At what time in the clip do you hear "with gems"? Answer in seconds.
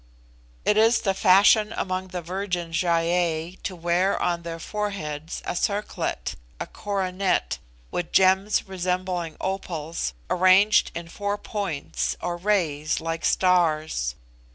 7.91-8.67